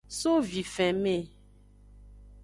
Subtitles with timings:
[0.17, 1.17] So vifenme.